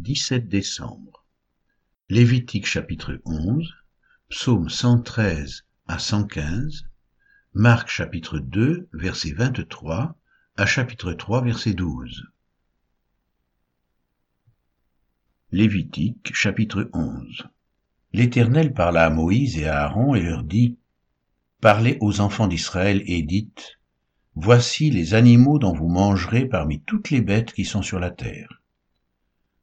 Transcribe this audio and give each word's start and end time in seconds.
17 0.00 0.48
décembre. 0.48 1.26
Lévitique 2.08 2.64
chapitre 2.64 3.20
11, 3.26 3.70
psaume 4.30 4.70
113 4.70 5.66
à 5.88 5.98
115, 5.98 6.86
Marc 7.52 7.90
chapitre 7.90 8.38
2 8.38 8.88
verset 8.94 9.32
23 9.32 10.16
à 10.56 10.64
chapitre 10.64 11.12
3 11.12 11.44
verset 11.44 11.74
12. 11.74 12.24
Lévitique 15.52 16.34
chapitre 16.34 16.88
11. 16.94 17.48
L'Éternel 18.14 18.72
parla 18.72 19.04
à 19.04 19.10
Moïse 19.10 19.58
et 19.58 19.66
à 19.66 19.82
Aaron 19.82 20.14
et 20.14 20.22
leur 20.22 20.44
dit, 20.44 20.78
Parlez 21.60 21.98
aux 22.00 22.20
enfants 22.20 22.48
d'Israël 22.48 23.02
et 23.04 23.22
dites, 23.22 23.78
Voici 24.34 24.90
les 24.90 25.12
animaux 25.12 25.58
dont 25.58 25.74
vous 25.74 25.88
mangerez 25.88 26.46
parmi 26.46 26.80
toutes 26.80 27.10
les 27.10 27.20
bêtes 27.20 27.52
qui 27.52 27.66
sont 27.66 27.82
sur 27.82 28.00
la 28.00 28.10
terre. 28.10 28.59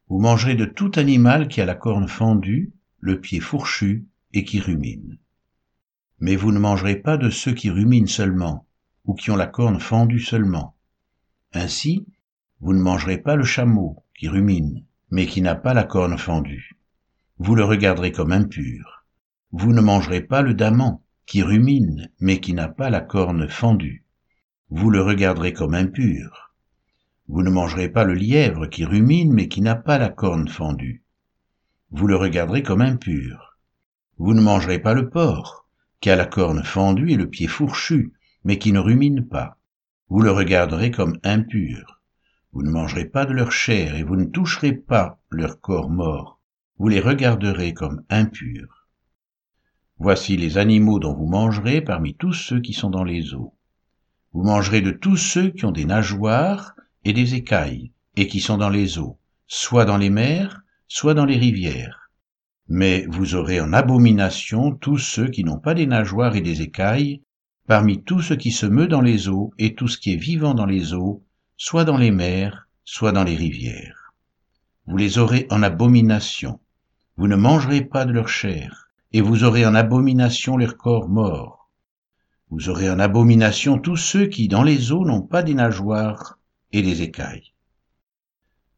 Vous 0.09 0.19
mangerez 0.19 0.55
de 0.55 0.65
tout 0.65 0.91
animal 0.95 1.47
qui 1.47 1.61
a 1.61 1.65
la 1.65 1.75
corne 1.75 2.07
fendue, 2.07 2.73
le 2.99 3.19
pied 3.19 3.39
fourchu 3.39 4.05
et 4.33 4.43
qui 4.43 4.59
rumine. 4.59 5.17
Mais 6.19 6.35
vous 6.35 6.51
ne 6.51 6.59
mangerez 6.59 6.95
pas 6.95 7.17
de 7.17 7.29
ceux 7.29 7.53
qui 7.53 7.69
ruminent 7.69 8.07
seulement, 8.07 8.65
ou 9.05 9.13
qui 9.13 9.31
ont 9.31 9.35
la 9.35 9.47
corne 9.47 9.79
fendue 9.79 10.19
seulement. 10.19 10.75
Ainsi, 11.53 12.05
vous 12.59 12.73
ne 12.73 12.81
mangerez 12.81 13.17
pas 13.17 13.35
le 13.35 13.43
chameau 13.43 14.03
qui 14.15 14.27
rumine, 14.27 14.85
mais 15.11 15.27
qui 15.27 15.41
n'a 15.41 15.55
pas 15.55 15.73
la 15.73 15.83
corne 15.83 16.17
fendue. 16.17 16.77
Vous 17.37 17.55
le 17.55 17.63
regarderez 17.63 18.11
comme 18.11 18.31
impur. 18.31 19.05
Vous 19.51 19.73
ne 19.73 19.81
mangerez 19.81 20.21
pas 20.21 20.41
le 20.41 20.53
daman 20.53 20.99
qui 21.25 21.43
rumine, 21.43 22.09
mais 22.19 22.39
qui 22.39 22.53
n'a 22.53 22.67
pas 22.67 22.89
la 22.89 23.01
corne 23.01 23.47
fendue 23.47 24.03
vous 24.69 24.89
le 24.89 25.01
regarderez 25.01 25.53
comme 25.53 25.73
impur. 25.73 26.46
Vous 27.27 27.43
ne 27.43 27.49
mangerez 27.49 27.89
pas 27.89 28.05
le 28.05 28.13
lièvre 28.13 28.67
qui 28.67 28.85
rumine 28.85 29.33
mais 29.33 29.47
qui 29.47 29.61
n'a 29.61 29.75
pas 29.75 29.97
la 29.97 30.09
corne 30.09 30.47
fendue. 30.47 31.03
Vous 31.91 32.07
le 32.07 32.15
regarderez 32.15 32.63
comme 32.63 32.81
impur. 32.81 33.57
Vous 34.17 34.33
ne 34.33 34.41
mangerez 34.41 34.79
pas 34.79 34.93
le 34.93 35.09
porc, 35.09 35.67
qui 35.99 36.09
a 36.09 36.15
la 36.15 36.25
corne 36.25 36.63
fendue 36.63 37.11
et 37.11 37.17
le 37.17 37.29
pied 37.29 37.47
fourchu, 37.47 38.13
mais 38.43 38.57
qui 38.57 38.71
ne 38.71 38.79
rumine 38.79 39.27
pas. 39.27 39.57
Vous 40.09 40.21
le 40.21 40.31
regarderez 40.31 40.89
comme 40.89 41.17
impur. 41.23 42.01
Vous 42.53 42.63
ne 42.63 42.71
mangerez 42.71 43.05
pas 43.05 43.25
de 43.25 43.33
leur 43.33 43.51
chair 43.51 43.95
et 43.95 44.03
vous 44.03 44.15
ne 44.15 44.25
toucherez 44.25 44.73
pas 44.73 45.19
leur 45.29 45.59
corps 45.59 45.89
mort. 45.89 46.39
Vous 46.79 46.87
les 46.87 47.01
regarderez 47.01 47.73
comme 47.73 48.03
impurs. 48.09 48.87
Voici 49.99 50.37
les 50.37 50.57
animaux 50.57 50.99
dont 50.99 51.13
vous 51.13 51.25
mangerez 51.25 51.81
parmi 51.81 52.15
tous 52.15 52.33
ceux 52.33 52.61
qui 52.61 52.73
sont 52.73 52.89
dans 52.89 53.03
les 53.03 53.33
eaux. 53.33 53.53
Vous 54.31 54.43
mangerez 54.43 54.81
de 54.81 54.91
tous 54.91 55.17
ceux 55.17 55.49
qui 55.49 55.65
ont 55.65 55.71
des 55.71 55.85
nageoires 55.85 56.75
et 57.07 57.13
des 57.13 57.35
écailles, 57.35 57.91
et 58.17 58.27
qui 58.27 58.41
sont 58.41 58.57
dans 58.57 58.69
les 58.69 58.99
eaux, 58.99 59.17
soit 59.47 59.85
dans 59.85 59.95
les 59.95 60.09
mers, 60.09 60.61
soit 60.89 61.13
dans 61.13 61.25
les 61.25 61.37
rivières. 61.37 62.11
Mais 62.67 63.05
vous 63.07 63.35
aurez 63.35 63.61
en 63.61 63.71
abomination 63.71 64.73
tous 64.73 64.97
ceux 64.97 65.29
qui 65.29 65.45
n'ont 65.45 65.59
pas 65.59 65.73
des 65.73 65.87
nageoires 65.87 66.35
et 66.35 66.41
des 66.41 66.61
écailles, 66.61 67.21
parmi 67.65 68.03
tout 68.03 68.21
ce 68.21 68.33
qui 68.33 68.51
se 68.51 68.65
meut 68.65 68.87
dans 68.87 69.01
les 69.01 69.29
eaux 69.29 69.53
et 69.57 69.73
tout 69.73 69.87
ce 69.87 69.97
qui 69.97 70.13
est 70.13 70.17
vivant 70.17 70.53
dans 70.53 70.65
les 70.65 70.93
eaux, 70.93 71.23
soit 71.55 71.85
dans 71.85 71.97
les 71.97 72.11
mers, 72.11 72.67
soit 72.83 73.13
dans 73.13 73.23
les 73.23 73.35
rivières. 73.35 74.13
Vous 74.85 74.97
les 74.97 75.17
aurez 75.17 75.47
en 75.49 75.63
abomination. 75.63 76.59
Vous 77.15 77.27
ne 77.27 77.37
mangerez 77.37 77.81
pas 77.81 78.03
de 78.03 78.11
leur 78.11 78.27
chair, 78.27 78.89
et 79.13 79.21
vous 79.21 79.45
aurez 79.45 79.65
en 79.65 79.75
abomination 79.75 80.57
leur 80.57 80.75
corps 80.75 81.07
mort 81.07 81.57
vous 82.49 82.69
aurez 82.69 82.89
en 82.89 82.99
abomination 82.99 83.77
tous 83.77 83.97
ceux 83.97 84.27
qui, 84.27 84.47
dans 84.47 84.63
les 84.63 84.93
eaux, 84.93 85.05
n'ont 85.05 85.21
pas 85.21 85.43
des 85.43 85.53
nageoires 85.53 86.36
et 86.71 86.81
des 86.81 87.01
écailles. 87.01 87.53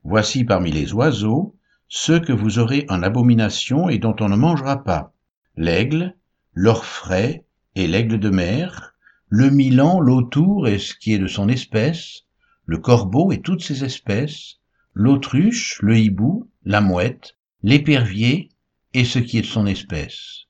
Voici 0.04 0.44
parmi 0.44 0.72
les 0.72 0.94
oiseaux 0.94 1.56
ceux 1.88 2.20
que 2.20 2.34
vous 2.34 2.59
aurez 2.59 2.86
en 2.90 3.02
abomination 3.02 3.90
et 3.90 3.98
dont 3.98 4.16
on 4.20 4.30
ne 4.30 4.36
mangera 4.36 4.84
pas. 4.84 5.14
L'aigle, 5.56 6.16
l'orfraie 6.54 7.45
et 7.76 7.88
l'aigle 7.88 8.20
de 8.20 8.30
mer, 8.30 8.95
le 9.28 9.49
milan, 9.49 9.99
l'autour 9.99 10.67
et 10.67 10.80
ce 10.80 10.94
qui 10.94 11.14
est 11.14 11.20
de 11.20 11.28
son 11.28 11.49
espèce, 11.49 12.26
le 12.66 12.78
corbeau 12.78 13.32
et 13.32 13.42
toutes 13.42 13.64
ses 13.64 13.83
espèces, 13.83 14.60
l'autruche, 14.94 15.80
le 15.82 15.98
hibou, 15.98 16.49
la 16.64 16.82
mouette, 16.82 17.38
l'épervier 17.64 18.49
et 18.94 19.05
ce 19.05 19.20
qui 19.20 19.38
est 19.38 19.42
de 19.42 19.48
son 19.48 19.66
espèce 19.66 20.45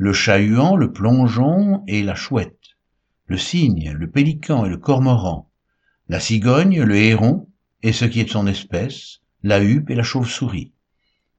le 0.00 0.14
chat-huant, 0.14 0.76
le 0.76 0.92
plongeon 0.92 1.84
et 1.86 2.02
la 2.02 2.14
chouette, 2.14 2.78
le 3.26 3.36
cygne, 3.36 3.92
le 3.92 4.10
pélican 4.10 4.64
et 4.64 4.70
le 4.70 4.78
cormoran, 4.78 5.49
la 6.10 6.18
cigogne, 6.18 6.82
le 6.82 6.96
héron 6.96 7.46
et 7.84 7.92
ce 7.92 8.04
qui 8.04 8.18
est 8.18 8.24
de 8.24 8.30
son 8.30 8.48
espèce, 8.48 9.20
la 9.44 9.62
huppe 9.62 9.90
et 9.90 9.94
la 9.94 10.02
chauve-souris. 10.02 10.72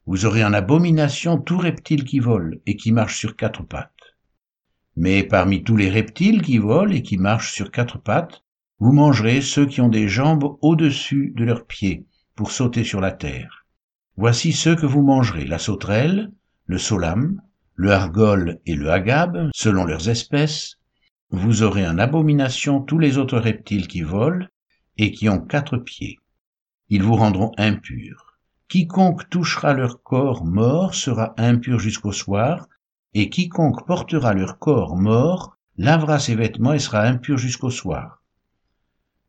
Vous 0.06 0.26
aurez 0.26 0.46
en 0.46 0.54
abomination 0.54 1.38
tout 1.38 1.58
reptile 1.58 2.06
qui 2.06 2.20
vole 2.20 2.62
et 2.66 2.78
qui 2.78 2.94
marche 2.94 3.20
sur 3.20 3.36
quatre 3.36 3.64
pattes. 3.64 4.16
Mais 4.96 5.24
parmi 5.24 5.66
tous 5.66 5.76
les 5.76 5.90
reptiles 5.90 6.42
qui 6.42 6.58
volent 6.58 6.94
et 6.94 7.02
qui 7.02 7.18
marchent 7.18 7.52
sur 7.52 7.70
quatre 7.70 7.98
pattes, 7.98 8.46
vous 8.80 8.94
mangerez 8.94 9.42
ceux 9.42 9.66
qui 9.66 9.82
ont 9.82 9.90
des 9.90 10.08
jambes 10.08 10.56
au-dessus 10.62 11.34
de 11.36 11.44
leurs 11.44 11.66
pieds 11.66 12.06
pour 12.36 12.52
sauter 12.52 12.86
sur 12.86 13.02
la 13.02 13.12
terre. 13.12 13.66
Voici 14.16 14.54
ceux 14.54 14.78
que 14.78 14.86
vous 14.86 15.02
mangerez, 15.02 15.44
la 15.44 15.60
sauterelle, 15.60 16.32
le 16.66 16.78
solame, 16.78 17.42
le 17.76 17.92
argol 17.92 18.62
et 18.66 18.76
le 18.76 18.90
agave, 18.90 19.50
selon 19.54 19.84
leurs 19.84 20.08
espèces, 20.08 20.78
vous 21.30 21.62
aurez 21.62 21.86
en 21.86 21.98
abomination 21.98 22.80
tous 22.80 23.00
les 23.00 23.18
autres 23.18 23.38
reptiles 23.38 23.90
qui 23.90 24.02
volent 24.02 24.48
et 24.98 25.12
qui 25.12 25.30
ont 25.30 25.40
quatre 25.40 25.78
pieds. 25.78 26.20
Ils 26.90 27.04
vous 27.04 27.16
rendront 27.16 27.52
impurs. 27.58 28.38
Quiconque 28.68 29.30
touchera 29.30 29.74
leur 29.74 30.02
corps 30.04 30.46
mort 30.46 30.96
sera 30.96 31.34
impur 31.38 31.80
jusqu'au 31.80 32.12
soir, 32.12 32.68
et 33.14 33.30
quiconque 33.30 33.86
portera 33.86 34.34
leur 34.34 34.60
corps 34.60 34.96
mort 34.96 35.58
lavera 35.78 36.20
ses 36.20 36.36
vêtements 36.36 36.74
et 36.74 36.80
sera 36.80 37.02
impur 37.02 37.38
jusqu'au 37.38 37.70
soir. 37.70 38.22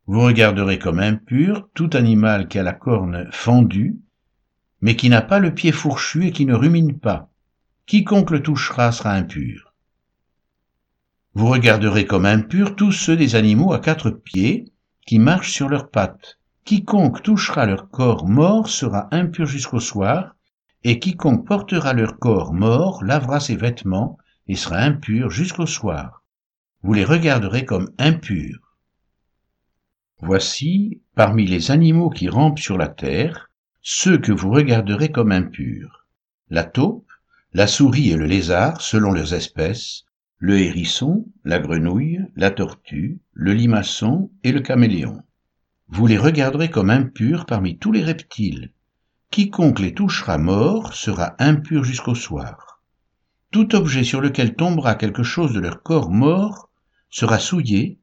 Vous 0.05 0.21
regarderez 0.21 0.79
comme 0.79 0.99
impur 0.99 1.69
tout 1.73 1.89
animal 1.93 2.47
qui 2.47 2.59
a 2.59 2.63
la 2.63 2.73
corne 2.73 3.29
fendue, 3.31 3.97
mais 4.81 4.97
qui 4.97 5.09
n'a 5.09 5.21
pas 5.21 5.39
le 5.39 5.53
pied 5.53 5.71
fourchu 5.71 6.27
et 6.27 6.31
qui 6.31 6.45
ne 6.45 6.53
rumine 6.53 6.99
pas, 6.99 7.29
quiconque 7.85 8.31
le 8.31 8.43
touchera 8.43 8.91
sera 8.91 9.13
impur. 9.13 9.73
Vous 11.35 11.47
regarderez 11.47 12.05
comme 12.05 12.25
impurs 12.25 12.75
tous 12.75 12.91
ceux 12.91 13.15
des 13.15 13.35
animaux 13.35 13.73
à 13.73 13.79
quatre 13.79 14.09
pieds 14.09 14.72
qui 15.05 15.19
marchent 15.19 15.51
sur 15.51 15.69
leurs 15.69 15.89
pattes. 15.89 16.39
Quiconque 16.65 17.21
touchera 17.23 17.65
leur 17.65 17.89
corps 17.89 18.27
mort 18.27 18.69
sera 18.69 19.09
impur 19.11 19.45
jusqu'au 19.45 19.79
soir, 19.79 20.35
et 20.83 20.99
quiconque 20.99 21.45
portera 21.45 21.93
leur 21.93 22.19
corps 22.19 22.53
mort 22.53 23.03
lavera 23.03 23.39
ses 23.39 23.55
vêtements 23.55 24.17
et 24.47 24.55
sera 24.55 24.77
impur 24.77 25.29
jusqu'au 25.29 25.65
soir. 25.65 26.23
Vous 26.81 26.93
les 26.93 27.05
regarderez 27.05 27.65
comme 27.65 27.91
impurs. 27.97 28.77
Voici, 30.19 31.01
parmi 31.15 31.45
les 31.45 31.71
animaux 31.71 32.09
qui 32.09 32.29
rampent 32.29 32.59
sur 32.59 32.77
la 32.77 32.87
terre, 32.87 33.49
ceux 33.81 34.17
que 34.17 34.31
vous 34.31 34.51
regarderez 34.51 35.11
comme 35.11 35.31
impurs. 35.31 36.07
La 36.49 36.63
taupe, 36.63 37.09
la 37.53 37.67
souris 37.67 38.11
et 38.11 38.17
le 38.17 38.25
lézard 38.25 38.81
selon 38.81 39.11
leurs 39.11 39.33
espèces, 39.33 40.05
le 40.43 40.59
hérisson, 40.59 41.25
la 41.45 41.57
grenouille, 41.57 42.19
la 42.35 42.51
tortue, 42.51 43.21
le 43.31 43.53
limaçon 43.53 44.29
et 44.43 44.51
le 44.51 44.59
caméléon. 44.59 45.23
Vous 45.87 46.05
les 46.05 46.17
regarderez 46.17 46.69
comme 46.69 46.89
impurs 46.89 47.45
parmi 47.45 47.77
tous 47.77 47.93
les 47.93 48.03
reptiles. 48.03 48.73
Quiconque 49.31 49.79
les 49.79 49.93
touchera 49.93 50.37
mort 50.37 50.93
sera 50.95 51.37
impur 51.39 51.85
jusqu'au 51.85 52.13
soir. 52.13 52.81
Tout 53.51 53.73
objet 53.73 54.03
sur 54.03 54.19
lequel 54.19 54.53
tombera 54.53 54.95
quelque 54.95 55.23
chose 55.23 55.53
de 55.53 55.61
leur 55.61 55.81
corps 55.81 56.11
mort 56.11 56.69
sera 57.09 57.39
souillé, 57.39 58.01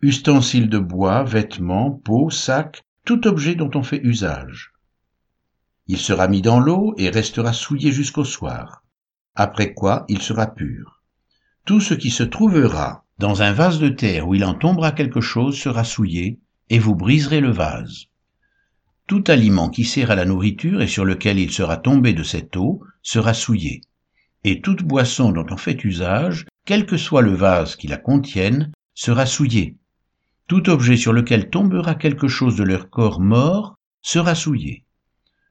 ustensiles 0.00 0.68
de 0.68 0.78
bois, 0.78 1.24
vêtements, 1.24 1.90
peaux, 1.90 2.30
sacs, 2.30 2.84
tout 3.04 3.26
objet 3.26 3.56
dont 3.56 3.70
on 3.74 3.82
fait 3.82 4.00
usage. 4.04 4.74
Il 5.88 5.98
sera 5.98 6.28
mis 6.28 6.40
dans 6.40 6.60
l'eau 6.60 6.94
et 6.98 7.10
restera 7.10 7.52
souillé 7.52 7.90
jusqu'au 7.90 8.24
soir, 8.24 8.84
après 9.34 9.74
quoi 9.74 10.04
il 10.08 10.22
sera 10.22 10.46
pur. 10.46 10.93
Tout 11.66 11.80
ce 11.80 11.94
qui 11.94 12.10
se 12.10 12.22
trouvera 12.22 13.06
dans 13.18 13.40
un 13.40 13.52
vase 13.52 13.78
de 13.78 13.88
terre 13.88 14.28
où 14.28 14.34
il 14.34 14.44
en 14.44 14.52
tombera 14.52 14.92
quelque 14.92 15.22
chose 15.22 15.58
sera 15.58 15.82
souillé, 15.82 16.38
et 16.68 16.78
vous 16.78 16.94
briserez 16.94 17.40
le 17.40 17.50
vase. 17.50 18.08
Tout 19.06 19.24
aliment 19.28 19.70
qui 19.70 19.84
sert 19.84 20.10
à 20.10 20.14
la 20.14 20.26
nourriture 20.26 20.82
et 20.82 20.86
sur 20.86 21.06
lequel 21.06 21.38
il 21.38 21.50
sera 21.50 21.78
tombé 21.78 22.12
de 22.12 22.22
cette 22.22 22.54
eau 22.58 22.82
sera 23.02 23.32
souillé, 23.32 23.80
et 24.44 24.60
toute 24.60 24.82
boisson 24.82 25.32
dont 25.32 25.46
on 25.50 25.56
fait 25.56 25.84
usage, 25.84 26.44
quel 26.66 26.84
que 26.84 26.98
soit 26.98 27.22
le 27.22 27.34
vase 27.34 27.76
qui 27.76 27.86
la 27.86 27.96
contienne, 27.96 28.70
sera 28.92 29.24
souillé. 29.24 29.76
Tout 30.48 30.68
objet 30.68 30.98
sur 30.98 31.14
lequel 31.14 31.48
tombera 31.48 31.94
quelque 31.94 32.28
chose 32.28 32.56
de 32.56 32.64
leur 32.64 32.90
corps 32.90 33.20
mort 33.20 33.78
sera 34.02 34.34
souillé. 34.34 34.84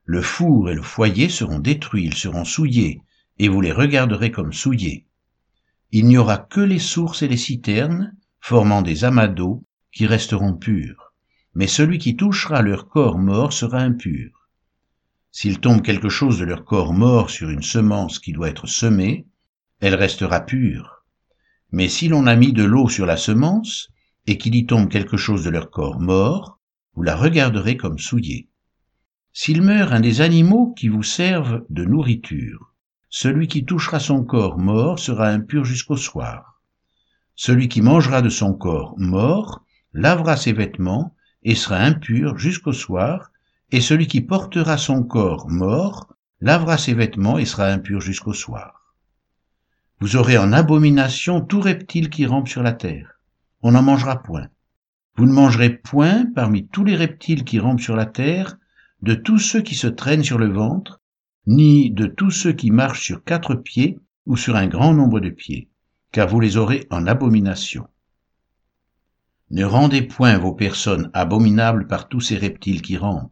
Le 0.05 0.21
four 0.21 0.69
et 0.69 0.75
le 0.75 0.83
foyer 0.83 1.27
seront 1.27 1.57
détruits, 1.57 2.05
ils 2.05 2.17
seront 2.17 2.45
souillés, 2.45 3.01
et 3.39 3.47
vous 3.47 3.61
les 3.61 3.71
regarderez 3.71 4.29
comme 4.29 4.53
souillés. 4.53 5.07
Il 5.95 6.07
n'y 6.07 6.17
aura 6.17 6.39
que 6.39 6.59
les 6.59 6.79
sources 6.79 7.21
et 7.21 7.27
les 7.27 7.37
citernes, 7.37 8.15
formant 8.39 8.81
des 8.81 9.03
amas 9.03 9.27
d'eau, 9.27 9.63
qui 9.91 10.07
resteront 10.07 10.55
purs, 10.55 11.13
mais 11.53 11.67
celui 11.67 11.99
qui 11.99 12.15
touchera 12.15 12.63
leur 12.63 12.87
corps 12.87 13.19
mort 13.19 13.53
sera 13.53 13.77
impur. 13.77 14.49
S'il 15.31 15.59
tombe 15.59 15.83
quelque 15.83 16.09
chose 16.09 16.39
de 16.39 16.45
leur 16.45 16.65
corps 16.65 16.93
mort 16.93 17.29
sur 17.29 17.51
une 17.51 17.61
semence 17.61 18.17
qui 18.17 18.33
doit 18.33 18.49
être 18.49 18.65
semée, 18.65 19.27
elle 19.81 19.93
restera 19.93 20.41
pure. 20.41 21.03
Mais 21.71 21.89
si 21.89 22.07
l'on 22.07 22.25
a 22.25 22.35
mis 22.35 22.53
de 22.53 22.63
l'eau 22.63 22.89
sur 22.89 23.05
la 23.05 23.15
semence, 23.15 23.91
et 24.25 24.39
qu'il 24.39 24.55
y 24.55 24.65
tombe 24.65 24.89
quelque 24.89 25.17
chose 25.17 25.43
de 25.43 25.51
leur 25.51 25.69
corps 25.69 25.99
mort, 25.99 26.59
vous 26.95 27.03
la 27.03 27.15
regarderez 27.15 27.77
comme 27.77 27.99
souillée. 27.99 28.47
S'il 29.31 29.61
meurt 29.61 29.93
un 29.93 29.99
des 29.99 30.21
animaux 30.21 30.73
qui 30.75 30.87
vous 30.87 31.03
servent 31.03 31.63
de 31.69 31.85
nourriture, 31.85 32.72
celui 33.15 33.47
qui 33.47 33.63
touchera 33.63 33.99
son 33.99 34.23
corps 34.23 34.57
mort 34.57 34.97
sera 34.97 35.27
impur 35.27 35.65
jusqu'au 35.65 35.97
soir. 35.97 36.59
Celui 37.35 37.67
qui 37.67 37.83
mangera 37.83 38.23
de 38.23 38.29
son 38.29 38.55
corps 38.55 38.95
mort 38.97 39.63
lavera 39.93 40.35
ses 40.35 40.51
vêtements 40.51 41.15
et 41.43 41.53
sera 41.53 41.77
impur 41.77 42.39
jusqu'au 42.39 42.73
soir, 42.73 43.29
et 43.69 43.81
celui 43.81 44.07
qui 44.07 44.21
portera 44.21 44.79
son 44.79 45.03
corps 45.03 45.47
mort 45.47 46.11
lavera 46.41 46.79
ses 46.79 46.95
vêtements 46.95 47.37
et 47.37 47.45
sera 47.45 47.67
impur 47.67 48.01
jusqu'au 48.01 48.33
soir. 48.33 48.95
Vous 49.99 50.15
aurez 50.15 50.39
en 50.39 50.51
abomination 50.51 51.39
tout 51.39 51.61
reptile 51.61 52.09
qui 52.09 52.25
rampe 52.25 52.47
sur 52.47 52.63
la 52.63 52.73
terre. 52.73 53.19
On 53.61 53.73
n'en 53.73 53.83
mangera 53.83 54.23
point. 54.23 54.47
Vous 55.17 55.27
ne 55.27 55.33
mangerez 55.33 55.69
point 55.69 56.25
parmi 56.33 56.67
tous 56.67 56.83
les 56.83 56.95
reptiles 56.95 57.43
qui 57.43 57.59
rampent 57.59 57.79
sur 57.79 57.95
la 57.95 58.07
terre, 58.07 58.57
de 59.03 59.13
tous 59.13 59.37
ceux 59.37 59.61
qui 59.61 59.75
se 59.75 59.85
traînent 59.85 60.23
sur 60.23 60.39
le 60.39 60.51
ventre, 60.51 61.02
ni 61.45 61.91
de 61.91 62.05
tous 62.05 62.31
ceux 62.31 62.53
qui 62.53 62.71
marchent 62.71 63.05
sur 63.05 63.23
quatre 63.23 63.55
pieds 63.55 63.99
ou 64.25 64.37
sur 64.37 64.55
un 64.55 64.67
grand 64.67 64.93
nombre 64.93 65.19
de 65.19 65.29
pieds, 65.29 65.69
car 66.11 66.27
vous 66.27 66.39
les 66.39 66.57
aurez 66.57 66.87
en 66.89 67.05
abomination. 67.07 67.87
Ne 69.51 69.65
rendez 69.65 70.01
point 70.01 70.37
vos 70.37 70.53
personnes 70.53 71.11
abominables 71.13 71.87
par 71.87 72.07
tous 72.07 72.21
ces 72.21 72.37
reptiles 72.37 72.81
qui 72.81 72.97
rampent. 72.97 73.31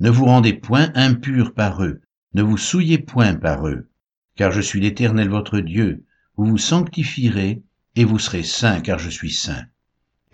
Ne 0.00 0.10
vous 0.10 0.24
rendez 0.24 0.52
point 0.52 0.90
impurs 0.94 1.54
par 1.54 1.82
eux, 1.82 2.02
ne 2.34 2.42
vous 2.42 2.58
souillez 2.58 2.98
point 2.98 3.34
par 3.34 3.66
eux, 3.68 3.88
car 4.34 4.52
je 4.52 4.60
suis 4.60 4.80
l'Éternel 4.80 5.30
votre 5.30 5.60
Dieu, 5.60 6.04
vous 6.36 6.46
vous 6.46 6.58
sanctifierez, 6.58 7.62
et 7.94 8.04
vous 8.04 8.18
serez 8.18 8.42
saints, 8.42 8.80
car 8.80 8.98
je 8.98 9.08
suis 9.08 9.32
saint. 9.32 9.64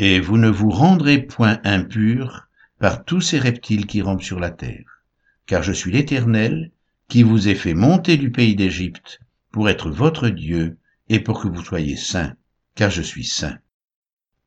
Et 0.00 0.18
vous 0.18 0.38
ne 0.38 0.48
vous 0.48 0.70
rendrez 0.70 1.22
point 1.22 1.60
impurs 1.62 2.48
par 2.80 3.04
tous 3.04 3.20
ces 3.20 3.38
reptiles 3.38 3.86
qui 3.86 4.02
rampent 4.02 4.22
sur 4.22 4.40
la 4.40 4.50
terre, 4.50 5.04
car 5.46 5.62
je 5.62 5.72
suis 5.72 5.92
l'Éternel, 5.92 6.72
qui 7.12 7.24
vous 7.24 7.46
ai 7.46 7.54
fait 7.54 7.74
monter 7.74 8.16
du 8.16 8.30
pays 8.30 8.56
d'Égypte, 8.56 9.20
pour 9.50 9.68
être 9.68 9.90
votre 9.90 10.30
Dieu, 10.30 10.78
et 11.10 11.20
pour 11.20 11.42
que 11.42 11.48
vous 11.48 11.62
soyez 11.62 11.94
saints, 11.94 12.34
car 12.74 12.88
je 12.88 13.02
suis 13.02 13.26
saint. 13.26 13.58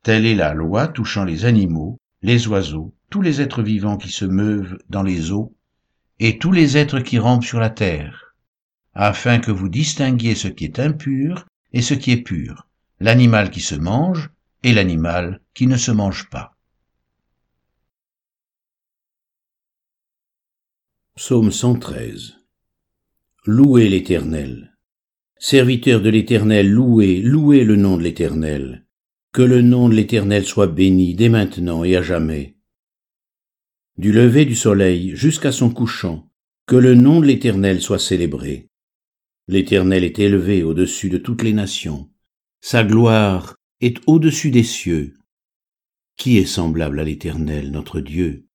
Telle 0.02 0.26
est 0.26 0.34
la 0.34 0.56
loi 0.56 0.88
touchant 0.88 1.26
les 1.26 1.46
animaux, 1.46 2.00
les 2.24 2.48
oiseaux, 2.48 2.96
tous 3.12 3.22
les 3.22 3.40
êtres 3.40 3.62
vivants 3.62 3.98
qui 3.98 4.10
se 4.10 4.26
meuvent 4.26 4.80
dans 4.90 5.04
les 5.04 5.32
eaux, 5.32 5.56
et 6.18 6.40
tous 6.40 6.52
les 6.52 6.76
êtres 6.76 7.02
qui 7.02 7.20
rampent 7.20 7.44
sur 7.44 7.60
la 7.60 7.70
terre, 7.70 8.34
afin 8.96 9.38
que 9.38 9.52
vous 9.52 9.70
distinguiez 9.70 10.34
ce 10.34 10.48
qui 10.48 10.66
est 10.66 10.80
impur 10.80 11.46
et 11.72 11.84
ce 11.84 11.94
qui 11.94 12.14
est 12.14 12.24
pur, 12.24 12.68
l'animal 13.00 13.52
qui 13.52 13.62
se 13.62 13.76
mange 13.76 14.32
et 14.64 14.74
l'animal 14.74 15.40
qui 15.54 15.68
ne 15.68 15.78
se 15.78 15.92
mange 15.92 16.32
pas. 16.32 16.58
Psaume 21.16 21.52
113 21.52 22.45
Louez 23.48 23.90
l'Éternel. 23.90 24.76
Serviteurs 25.38 26.02
de 26.02 26.10
l'Éternel, 26.10 26.68
louez, 26.68 27.22
louez 27.22 27.64
le 27.64 27.76
nom 27.76 27.96
de 27.96 28.02
l'Éternel. 28.02 28.88
Que 29.34 29.44
le 29.44 29.62
nom 29.62 29.88
de 29.88 29.94
l'Éternel 29.94 30.46
soit 30.46 30.66
béni 30.66 31.14
dès 31.14 31.30
maintenant 31.30 31.84
et 31.84 31.96
à 31.96 32.02
jamais. 32.02 32.58
Du 34.00 34.12
lever 34.12 34.46
du 34.46 34.56
soleil 34.56 35.16
jusqu'à 35.16 35.52
son 35.52 35.70
couchant, 35.70 36.28
que 36.66 36.76
le 36.76 36.96
nom 36.96 37.20
de 37.20 37.28
l'Éternel 37.28 37.82
soit 37.82 38.00
célébré. 38.00 38.72
L'Éternel 39.48 40.04
est 40.04 40.18
élevé 40.18 40.64
au-dessus 40.64 41.12
de 41.12 41.20
toutes 41.20 41.44
les 41.44 41.54
nations. 41.54 42.10
Sa 42.62 42.84
gloire 42.84 43.56
est 43.80 44.00
au-dessus 44.08 44.50
des 44.50 44.64
cieux. 44.64 45.14
Qui 46.18 46.40
est 46.40 46.48
semblable 46.48 47.00
à 47.00 47.04
l'Éternel, 47.04 47.70
notre 47.70 48.00
Dieu? 48.00 48.48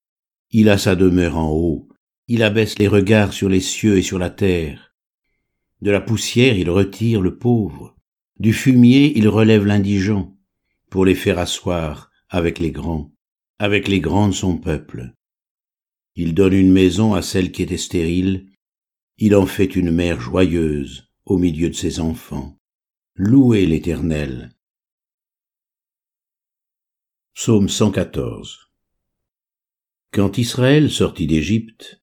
Il 0.50 0.68
a 0.68 0.78
sa 0.78 0.96
demeure 0.96 1.38
en 1.38 1.52
haut, 1.52 1.89
il 2.32 2.44
abaisse 2.44 2.78
les 2.78 2.86
regards 2.86 3.32
sur 3.32 3.48
les 3.48 3.58
cieux 3.58 3.98
et 3.98 4.02
sur 4.02 4.16
la 4.16 4.30
terre. 4.30 4.94
De 5.80 5.90
la 5.90 6.00
poussière 6.00 6.56
il 6.56 6.70
retire 6.70 7.20
le 7.20 7.36
pauvre, 7.36 7.96
du 8.38 8.52
fumier 8.52 9.18
il 9.18 9.26
relève 9.26 9.66
l'indigent 9.66 10.38
pour 10.90 11.04
les 11.04 11.16
faire 11.16 11.40
asseoir 11.40 12.12
avec 12.28 12.60
les 12.60 12.70
grands, 12.70 13.12
avec 13.58 13.88
les 13.88 13.98
grands 13.98 14.28
de 14.28 14.32
son 14.32 14.58
peuple. 14.58 15.12
Il 16.14 16.32
donne 16.32 16.52
une 16.52 16.70
maison 16.70 17.14
à 17.14 17.22
celle 17.22 17.50
qui 17.50 17.64
était 17.64 17.76
stérile, 17.76 18.46
il 19.18 19.34
en 19.34 19.46
fait 19.46 19.74
une 19.74 19.90
mère 19.90 20.20
joyeuse 20.20 21.10
au 21.24 21.36
milieu 21.36 21.68
de 21.68 21.74
ses 21.74 21.98
enfants. 21.98 22.56
Louez 23.16 23.66
l'Éternel. 23.66 24.52
Psaume 27.34 27.68
114 27.68 28.70
Quand 30.12 30.38
Israël 30.38 30.92
sortit 30.92 31.26
d'Égypte, 31.26 31.99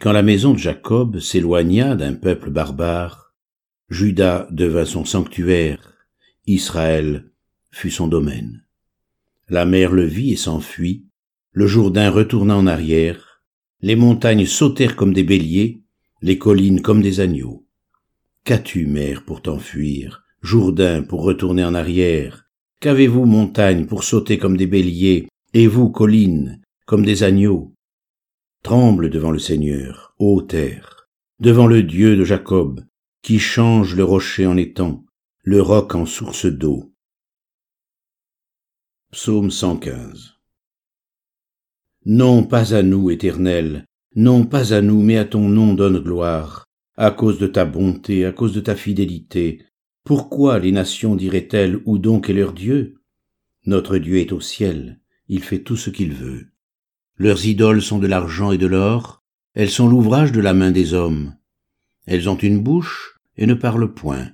quand 0.00 0.12
la 0.12 0.22
maison 0.22 0.52
de 0.52 0.58
Jacob 0.58 1.18
s'éloigna 1.18 1.94
d'un 1.94 2.14
peuple 2.14 2.50
barbare, 2.50 3.34
Judas 3.88 4.48
devint 4.50 4.84
son 4.84 5.04
sanctuaire, 5.04 5.94
Israël 6.46 7.30
fut 7.70 7.90
son 7.90 8.08
domaine. 8.08 8.64
La 9.48 9.64
mer 9.64 9.92
le 9.92 10.04
vit 10.04 10.32
et 10.32 10.36
s'enfuit, 10.36 11.06
le 11.52 11.66
Jourdain 11.66 12.10
retourna 12.10 12.56
en 12.56 12.66
arrière, 12.66 13.42
les 13.80 13.96
montagnes 13.96 14.46
sautèrent 14.46 14.96
comme 14.96 15.12
des 15.12 15.22
béliers, 15.22 15.82
les 16.22 16.38
collines 16.38 16.80
comme 16.80 17.02
des 17.02 17.20
agneaux. 17.20 17.66
Qu'as-tu, 18.44 18.86
mer, 18.86 19.24
pour 19.24 19.42
t'enfuir, 19.42 20.24
Jourdain 20.42 21.02
pour 21.02 21.22
retourner 21.22 21.64
en 21.64 21.74
arrière? 21.74 22.46
Qu'avez-vous, 22.80 23.24
montagne, 23.24 23.86
pour 23.86 24.04
sauter 24.04 24.38
comme 24.38 24.56
des 24.56 24.66
béliers, 24.66 25.28
et 25.52 25.66
vous, 25.66 25.90
collines, 25.90 26.60
comme 26.86 27.04
des 27.04 27.22
agneaux? 27.22 27.73
Tremble 28.64 29.10
devant 29.10 29.30
le 29.30 29.38
Seigneur, 29.38 30.14
ô 30.18 30.40
terre, 30.40 31.06
devant 31.38 31.66
le 31.66 31.82
Dieu 31.82 32.16
de 32.16 32.24
Jacob, 32.24 32.82
qui 33.20 33.38
change 33.38 33.94
le 33.94 34.04
rocher 34.04 34.46
en 34.46 34.56
étang, 34.56 35.04
le 35.42 35.60
roc 35.60 35.94
en 35.94 36.06
source 36.06 36.46
d'eau, 36.46 36.90
Psaume 39.12 39.50
115 39.50 40.38
Non 42.06 42.42
pas 42.42 42.74
à 42.74 42.82
nous, 42.82 43.10
Éternel, 43.10 43.84
non 44.16 44.46
pas 44.46 44.72
à 44.72 44.80
nous, 44.80 45.02
mais 45.02 45.18
à 45.18 45.26
ton 45.26 45.46
nom 45.46 45.74
donne 45.74 45.98
gloire, 45.98 46.64
à 46.96 47.10
cause 47.10 47.38
de 47.38 47.46
ta 47.46 47.66
bonté, 47.66 48.24
à 48.24 48.32
cause 48.32 48.54
de 48.54 48.60
ta 48.60 48.76
fidélité. 48.76 49.62
Pourquoi 50.04 50.58
les 50.58 50.72
nations 50.72 51.16
diraient-elles 51.16 51.82
où 51.84 51.98
donc 51.98 52.30
est 52.30 52.32
leur 52.32 52.54
Dieu? 52.54 52.94
Notre 53.66 53.98
Dieu 53.98 54.20
est 54.20 54.32
au 54.32 54.40
ciel, 54.40 55.02
il 55.28 55.42
fait 55.42 55.62
tout 55.62 55.76
ce 55.76 55.90
qu'il 55.90 56.14
veut. 56.14 56.53
Leurs 57.16 57.46
idoles 57.46 57.82
sont 57.82 57.98
de 57.98 58.06
l'argent 58.06 58.52
et 58.52 58.58
de 58.58 58.66
l'or, 58.66 59.22
elles 59.54 59.70
sont 59.70 59.88
l'ouvrage 59.88 60.32
de 60.32 60.40
la 60.40 60.54
main 60.54 60.70
des 60.70 60.94
hommes. 60.94 61.36
Elles 62.06 62.28
ont 62.28 62.36
une 62.36 62.60
bouche 62.60 63.20
et 63.36 63.46
ne 63.46 63.54
parlent 63.54 63.94
point, 63.94 64.32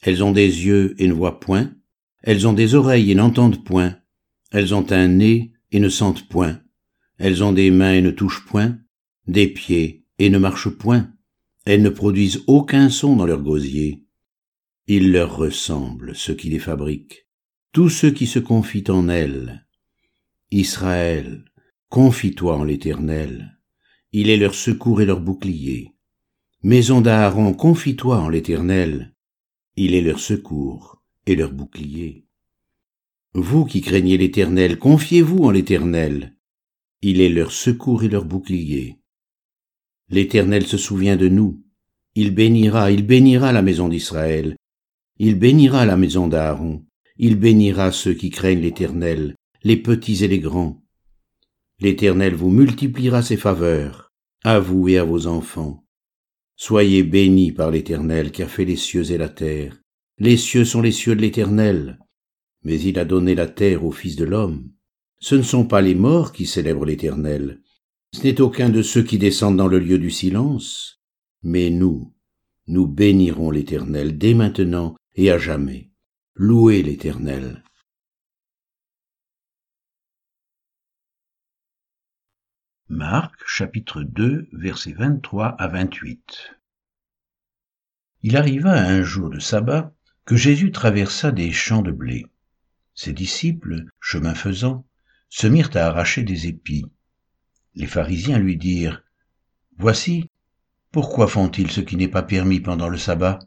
elles 0.00 0.24
ont 0.24 0.32
des 0.32 0.64
yeux 0.66 0.94
et 0.98 1.06
ne 1.06 1.12
voient 1.12 1.40
point, 1.40 1.72
elles 2.22 2.46
ont 2.46 2.52
des 2.52 2.74
oreilles 2.74 3.10
et 3.10 3.14
n'entendent 3.14 3.64
point, 3.64 3.96
elles 4.50 4.74
ont 4.74 4.90
un 4.92 5.08
nez 5.08 5.52
et 5.72 5.80
ne 5.80 5.88
sentent 5.88 6.28
point. 6.28 6.60
Elles 7.18 7.44
ont 7.44 7.52
des 7.52 7.70
mains 7.70 7.94
et 7.94 8.02
ne 8.02 8.10
touchent 8.10 8.44
point, 8.44 8.78
des 9.26 9.46
pieds 9.46 10.04
et 10.18 10.28
ne 10.28 10.38
marchent 10.38 10.70
point. 10.70 11.10
Elles 11.64 11.82
ne 11.82 11.88
produisent 11.88 12.42
aucun 12.46 12.90
son 12.90 13.16
dans 13.16 13.26
leur 13.26 13.42
gosier. 13.42 14.04
Il 14.88 15.12
leur 15.12 15.36
ressemble, 15.36 16.14
ceux 16.16 16.34
qui 16.34 16.48
les 16.48 16.58
fabriquent, 16.58 17.26
tous 17.72 17.88
ceux 17.88 18.10
qui 18.10 18.26
se 18.26 18.40
confient 18.40 18.90
en 18.90 19.08
elles. 19.08 19.66
Israël, 20.50 21.44
confie-toi 21.92 22.56
en 22.56 22.64
l'Éternel. 22.64 23.58
Il 24.12 24.30
est 24.30 24.38
leur 24.38 24.54
secours 24.54 25.02
et 25.02 25.04
leur 25.04 25.20
bouclier. 25.20 25.92
Maison 26.62 27.02
d'Aaron, 27.02 27.52
confie-toi 27.52 28.18
en 28.18 28.30
l'Éternel. 28.30 29.14
Il 29.76 29.92
est 29.92 30.00
leur 30.00 30.18
secours 30.18 31.02
et 31.26 31.36
leur 31.36 31.52
bouclier. 31.52 32.24
Vous 33.34 33.66
qui 33.66 33.82
craignez 33.82 34.16
l'Éternel, 34.16 34.78
confiez-vous 34.78 35.44
en 35.44 35.50
l'Éternel. 35.50 36.34
Il 37.02 37.20
est 37.20 37.28
leur 37.28 37.52
secours 37.52 38.04
et 38.04 38.08
leur 38.08 38.24
bouclier. 38.24 38.96
L'Éternel 40.08 40.66
se 40.66 40.78
souvient 40.78 41.16
de 41.16 41.28
nous. 41.28 41.62
Il 42.14 42.34
bénira, 42.34 42.90
il 42.90 43.04
bénira 43.04 43.52
la 43.52 43.60
maison 43.60 43.90
d'Israël. 43.90 44.56
Il 45.18 45.38
bénira 45.38 45.84
la 45.84 45.98
maison 45.98 46.26
d'Aaron. 46.26 46.86
Il 47.18 47.36
bénira 47.36 47.92
ceux 47.92 48.14
qui 48.14 48.30
craignent 48.30 48.62
l'Éternel, 48.62 49.36
les 49.62 49.76
petits 49.76 50.24
et 50.24 50.28
les 50.28 50.38
grands. 50.38 50.81
L'Éternel 51.82 52.36
vous 52.36 52.50
multipliera 52.50 53.22
ses 53.22 53.36
faveurs, 53.36 54.12
à 54.44 54.60
vous 54.60 54.88
et 54.88 54.98
à 54.98 55.04
vos 55.04 55.26
enfants. 55.26 55.84
Soyez 56.54 57.02
bénis 57.02 57.50
par 57.50 57.72
l'Éternel 57.72 58.30
qui 58.30 58.44
a 58.44 58.46
fait 58.46 58.64
les 58.64 58.76
cieux 58.76 59.10
et 59.10 59.18
la 59.18 59.28
terre. 59.28 59.82
Les 60.16 60.36
cieux 60.36 60.64
sont 60.64 60.80
les 60.80 60.92
cieux 60.92 61.16
de 61.16 61.20
l'Éternel, 61.20 61.98
mais 62.62 62.80
il 62.80 63.00
a 63.00 63.04
donné 63.04 63.34
la 63.34 63.48
terre 63.48 63.84
au 63.84 63.90
Fils 63.90 64.14
de 64.14 64.24
l'homme. 64.24 64.70
Ce 65.18 65.34
ne 65.34 65.42
sont 65.42 65.64
pas 65.64 65.80
les 65.80 65.96
morts 65.96 66.32
qui 66.32 66.46
célèbrent 66.46 66.84
l'Éternel, 66.84 67.60
Ce 68.14 68.22
n'est 68.22 68.40
aucun 68.40 68.68
de 68.68 68.82
ceux 68.82 69.02
qui 69.02 69.18
descendent 69.18 69.56
dans 69.56 69.66
le 69.66 69.80
lieu 69.80 69.98
du 69.98 70.12
silence, 70.12 71.02
mais 71.42 71.68
nous, 71.68 72.14
nous 72.68 72.86
bénirons 72.86 73.50
l'Éternel 73.50 74.18
dès 74.18 74.34
maintenant 74.34 74.94
et 75.16 75.32
à 75.32 75.38
jamais. 75.38 75.90
Louez 76.36 76.84
l'Éternel. 76.84 77.64
Marc 82.88 83.34
chapitre 83.46 84.02
2 84.02 84.48
versets 84.52 84.92
23 84.92 85.54
à 85.58 85.68
28 85.68 86.56
Il 88.22 88.36
arriva 88.36 88.72
un 88.72 89.02
jour 89.02 89.30
de 89.30 89.38
sabbat 89.38 89.94
que 90.24 90.36
Jésus 90.36 90.72
traversa 90.72 91.30
des 91.30 91.52
champs 91.52 91.82
de 91.82 91.92
blé. 91.92 92.26
Ses 92.94 93.12
disciples, 93.12 93.86
chemin 94.00 94.34
faisant, 94.34 94.84
se 95.30 95.46
mirent 95.46 95.70
à 95.74 95.86
arracher 95.86 96.22
des 96.24 96.48
épis. 96.48 96.84
Les 97.76 97.86
pharisiens 97.86 98.38
lui 98.38 98.56
dirent, 98.56 99.02
Voici, 99.78 100.28
pourquoi 100.90 101.28
font-ils 101.28 101.70
ce 101.70 101.80
qui 101.80 101.96
n'est 101.96 102.08
pas 102.08 102.22
permis 102.22 102.60
pendant 102.60 102.88
le 102.88 102.98
sabbat? 102.98 103.38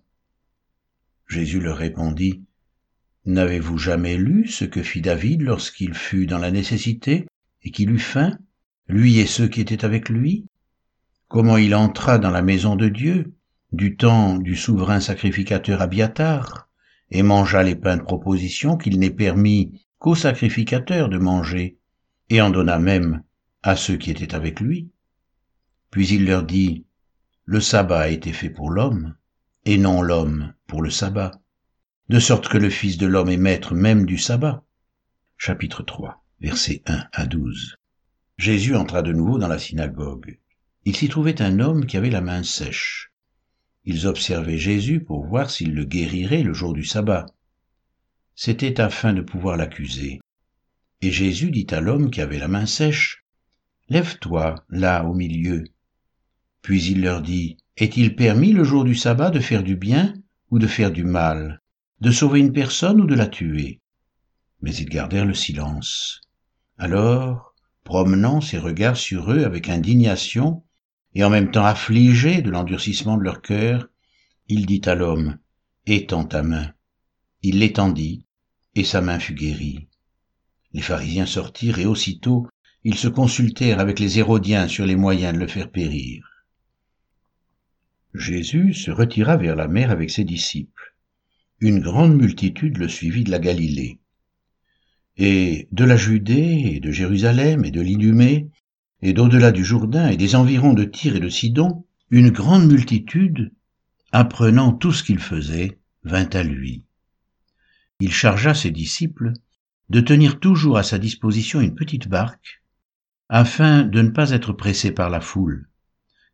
Jésus 1.28 1.60
leur 1.60 1.78
répondit, 1.78 2.42
N'avez-vous 3.26 3.78
jamais 3.78 4.18
lu 4.18 4.48
ce 4.48 4.66
que 4.66 4.82
fit 4.82 5.02
David 5.02 5.42
lorsqu'il 5.42 5.94
fut 5.94 6.26
dans 6.26 6.40
la 6.40 6.52
nécessité 6.52 7.28
et 7.64 7.72
qu'il 7.72 7.92
eut 7.92 8.00
faim, 8.00 8.40
lui 8.88 9.20
et 9.20 9.26
ceux 9.26 9.48
qui 9.48 9.62
étaient 9.62 9.86
avec 9.86 10.10
lui? 10.10 10.46
Comment 11.28 11.58
il 11.58 11.74
entra 11.74 12.20
dans 12.20 12.30
la 12.30 12.42
maison 12.42 12.76
de 12.76 12.88
Dieu, 12.88 13.34
du 13.72 13.98
temps 13.98 14.38
du 14.38 14.56
souverain 14.56 15.00
sacrificateur 15.00 15.82
Abiatar, 15.82 16.70
et 17.12 17.24
mangea 17.24 17.64
les 17.64 17.76
pains 17.76 17.98
de 17.98 18.04
proposition 18.04 18.78
qu'il 18.78 19.00
n'est 19.00 19.10
permis 19.10 19.82
qu'aux 19.98 20.16
sacrificateurs 20.16 21.10
de 21.10 21.18
manger, 21.18 21.78
et 22.30 22.42
en 22.42 22.52
donna 22.52 22.80
même 22.80 23.24
à 23.64 23.76
ceux 23.76 23.98
qui 23.98 24.12
étaient 24.12 24.36
avec 24.36 24.60
lui? 24.60 24.90
Puis 25.90 26.08
il 26.10 26.26
leur 26.26 26.44
dit, 26.44 26.86
Le 27.46 27.60
sabbat 27.60 28.02
a 28.02 28.10
été 28.10 28.34
fait 28.34 28.50
pour 28.50 28.70
l'homme, 28.70 29.16
et 29.66 29.78
non 29.78 30.02
l'homme 30.02 30.54
pour 30.68 30.82
le 30.82 30.92
sabbat, 30.92 31.32
de 32.10 32.20
sorte 32.20 32.48
que 32.48 32.58
le 32.58 32.70
Fils 32.70 32.98
de 32.98 33.08
l'homme 33.08 33.30
est 33.30 33.38
maître 33.38 33.74
même 33.74 34.06
du 34.06 34.18
sabbat. 34.18 34.64
Chapitre 35.38 35.82
3, 35.82 36.24
versets 36.40 36.84
1 36.86 37.06
à 37.12 37.26
12. 37.26 37.78
Jésus 38.38 38.76
entra 38.76 39.02
de 39.02 39.14
nouveau 39.14 39.38
dans 39.38 39.48
la 39.48 39.60
synagogue. 39.60 40.40
Il 40.84 40.96
s'y 40.96 41.08
trouvait 41.08 41.42
un 41.42 41.60
homme 41.60 41.86
qui 41.86 41.98
avait 41.98 42.10
la 42.10 42.22
main 42.22 42.44
sèche. 42.44 43.12
Ils 43.86 44.08
observaient 44.08 44.58
Jésus 44.58 45.00
pour 45.00 45.26
voir 45.26 45.50
s'il 45.50 45.74
le 45.74 45.86
guérirait 45.86 46.44
le 46.44 46.54
jour 46.54 46.74
du 46.74 46.84
sabbat. 46.84 47.26
C'était 48.36 48.82
afin 48.82 49.14
de 49.14 49.22
pouvoir 49.22 49.56
l'accuser. 49.56 50.20
Et 51.02 51.12
Jésus 51.12 51.50
dit 51.50 51.68
à 51.70 51.80
l'homme 51.80 52.12
qui 52.12 52.20
avait 52.20 52.40
la 52.40 52.48
main 52.48 52.66
sèche, 52.66 53.24
Lève-toi, 53.88 54.56
là, 54.70 55.06
au 55.06 55.14
milieu. 55.14 55.64
Puis 56.62 56.84
il 56.84 57.02
leur 57.02 57.22
dit, 57.22 57.58
Est-il 57.78 58.16
permis 58.16 58.52
le 58.52 58.64
jour 58.64 58.84
du 58.84 58.96
sabbat 58.96 59.30
de 59.30 59.40
faire 59.40 59.64
du 59.64 59.76
bien 59.76 60.14
ou 60.50 60.60
de 60.60 60.68
faire 60.68 60.92
du 60.92 61.04
mal, 61.04 61.62
de 62.02 62.12
sauver 62.12 62.42
une 62.42 62.54
personne 62.54 63.00
ou 63.00 63.06
de 63.06 63.16
la 63.16 63.28
tuer? 63.28 63.80
Mais 64.62 64.76
ils 64.76 64.90
gardèrent 64.90 65.26
le 65.26 65.34
silence. 65.34 66.22
Alors, 66.78 67.55
promenant 67.86 68.42
ses 68.42 68.58
regards 68.58 68.98
sur 68.98 69.32
eux 69.32 69.46
avec 69.46 69.70
indignation, 69.70 70.64
et 71.14 71.24
en 71.24 71.30
même 71.30 71.52
temps 71.52 71.64
affligé 71.64 72.42
de 72.42 72.50
l'endurcissement 72.50 73.16
de 73.16 73.24
leur 73.24 73.42
cœur, 73.42 73.88
il 74.50 74.66
dit 74.66 74.82
à 74.86 74.96
l'homme, 74.96 75.38
Étends 75.86 76.26
ta 76.26 76.44
main. 76.44 76.74
Il 77.42 77.60
l'étendit, 77.60 78.26
et 78.74 78.84
sa 78.84 79.02
main 79.02 79.20
fut 79.20 79.36
guérie. 79.36 79.88
Les 80.74 80.82
pharisiens 80.82 81.28
sortirent, 81.28 81.80
et 81.80 81.86
aussitôt 81.86 82.48
ils 82.84 82.98
se 82.98 83.08
consultèrent 83.08 83.80
avec 83.80 84.00
les 84.00 84.20
Hérodiens 84.20 84.68
sur 84.68 84.86
les 84.86 84.96
moyens 84.96 85.34
de 85.34 85.40
le 85.40 85.48
faire 85.48 85.72
périr. 85.72 86.24
Jésus 88.14 88.74
se 88.74 88.92
retira 88.92 89.38
vers 89.38 89.56
la 89.56 89.68
mer 89.68 89.92
avec 89.92 90.10
ses 90.10 90.24
disciples. 90.24 90.96
Une 91.60 91.80
grande 91.80 92.16
multitude 92.16 92.78
le 92.78 92.88
suivit 92.88 93.24
de 93.24 93.32
la 93.32 93.40
Galilée. 93.40 94.00
Et 95.18 95.68
de 95.72 95.86
la 95.86 95.96
Judée 95.96 96.74
et 96.74 96.80
de 96.80 96.92
Jérusalem 96.92 97.64
et 97.64 97.72
de 97.72 97.82
l'Idumée 97.82 98.50
et 99.02 99.14
d'au-delà 99.14 99.52
du 99.52 99.64
Jourdain 99.64 100.10
et 100.10 100.18
des 100.18 100.36
environs 100.36 100.74
de 100.74 100.84
Tyr 100.84 101.16
et 101.16 101.20
de 101.20 101.30
Sidon, 101.30 101.86
une 102.10 102.32
grande 102.32 102.70
multitude, 102.70 103.54
apprenant 104.12 104.74
tout 104.74 104.92
ce 104.92 105.04
qu'il 105.04 105.20
faisait, 105.20 105.80
vint 106.04 106.30
à 106.34 106.44
lui. 106.44 106.84
Il 108.00 108.12
chargea 108.12 108.54
ses 108.54 108.72
disciples 108.72 109.34
de 109.90 110.02
tenir 110.02 110.40
toujours 110.40 110.78
à 110.78 110.84
sa 110.84 110.98
disposition 110.98 111.62
une 111.62 111.76
petite 111.76 112.08
barque, 112.08 112.62
afin 113.30 113.84
de 113.84 114.02
ne 114.02 114.10
pas 114.10 114.32
être 114.32 114.54
pressés 114.54 114.92
par 114.92 115.10
la 115.10 115.22
foule, 115.22 115.70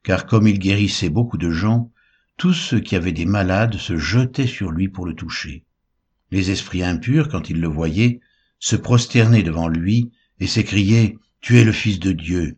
car 0.03 0.25
comme 0.25 0.47
il 0.47 0.59
guérissait 0.59 1.09
beaucoup 1.09 1.37
de 1.37 1.51
gens, 1.51 1.91
tous 2.37 2.53
ceux 2.53 2.79
qui 2.79 2.95
avaient 2.95 3.11
des 3.11 3.25
malades 3.25 3.75
se 3.75 3.97
jetaient 3.97 4.47
sur 4.47 4.71
lui 4.71 4.89
pour 4.89 5.05
le 5.05 5.13
toucher. 5.13 5.65
Les 6.31 6.49
esprits 6.49 6.83
impurs, 6.83 7.29
quand 7.29 7.49
ils 7.49 7.59
le 7.59 7.67
voyaient, 7.67 8.19
se 8.61 8.77
prosternaient 8.77 9.43
devant 9.43 9.67
lui 9.67 10.11
et 10.39 10.47
s'écriaient 10.47 11.17
Tu 11.41 11.59
es 11.59 11.65
le 11.65 11.73
Fils 11.73 11.99
de 11.99 12.13
Dieu. 12.13 12.57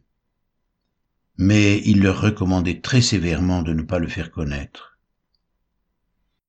Mais 1.38 1.82
il 1.86 2.04
leur 2.04 2.22
recommandait 2.22 2.82
très 2.82 3.02
sévèrement 3.02 3.64
de 3.64 3.74
ne 3.74 3.82
pas 3.82 3.98
le 3.98 4.08
faire 4.08 4.30
connaître. 4.30 4.93